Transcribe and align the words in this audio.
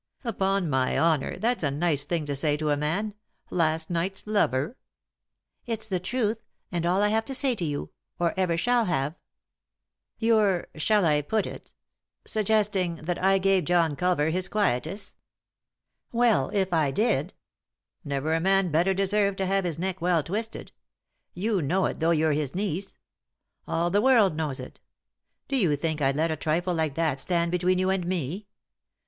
"Upon 0.23 0.67
my 0.67 0.97
honour!— 0.97 1.37
that's 1.37 1.61
a 1.61 1.69
nice 1.69 2.05
thing 2.05 2.25
to 2.25 2.35
say 2.35 2.57
to 2.57 2.71
a 2.71 2.75
man 2.75 3.13
1— 3.49 3.57
last 3.59 3.91
night's 3.91 4.25
lover 4.25 4.69
1" 4.69 4.75
"It's 5.67 5.85
the 5.87 5.99
truth, 5.99 6.39
and 6.71 6.87
all 6.87 7.03
I 7.03 7.09
have 7.09 7.23
to 7.25 7.35
say 7.35 7.53
to 7.53 7.63
you— 7.63 7.91
or 8.19 8.33
ever 8.35 8.57
shall 8.57 8.85
hare." 8.85 9.15
22 10.17 10.33
3i 10.33 10.33
9 10.33 10.33
iii^d 10.33 10.41
by 10.41 10.41
Google 10.41 10.41
THE 10.41 10.47
INTERRUPTED 10.47 10.63
KISS" 10.73 10.79
You're— 10.79 10.79
shall 10.79 11.05
I 11.05 11.21
put 11.21 11.45
it?— 11.45 11.73
suggesting 12.31 12.95
that 12.95 13.23
I 13.23 13.37
gave 13.37 13.65
John 13.65 13.95
Culver 13.95 14.29
his 14.31 14.47
quietus. 14.47 15.15
Well, 16.11 16.49
if 16.51 16.73
I 16.73 16.89
did? 16.89 17.33
Never 18.03 18.33
a 18.33 18.39
man 18.39 18.71
better 18.71 18.95
deserved 18.95 19.37
to 19.37 19.45
have 19.45 19.65
his 19.65 19.77
neck 19.77 20.01
well 20.01 20.23
twisted; 20.23 20.71
you 21.35 21.61
know 21.61 21.85
it, 21.85 21.99
though 21.99 22.09
you're 22.09 22.31
his 22.31 22.55
niece. 22.55 22.97
All 23.67 23.91
the 23.91 24.01
world 24.01 24.35
knows 24.35 24.59
it 24.59 24.79
Do 25.47 25.55
you 25.55 25.75
think 25.75 26.01
I'd 26.01 26.15
let 26.15 26.31
a 26.31 26.35
trifle 26.35 26.73
like 26.73 26.95
that 26.95 27.19
stand 27.19 27.51
between 27.51 27.77
you 27.77 27.91
and 27.91 28.07
me 28.07 28.47